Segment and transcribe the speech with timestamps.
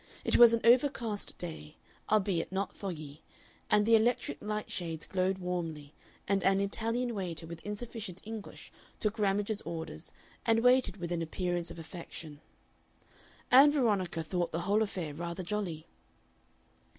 [0.25, 1.77] It was an overcast day,
[2.11, 3.21] albeit not foggy,
[3.69, 5.93] and the electric light shades glowed warmly,
[6.27, 10.11] and an Italian waiter with insufficient English took Ramage's orders,
[10.43, 12.41] and waited with an appearance of affection.
[13.51, 15.85] Ann Veronica thought the whole affair rather jolly.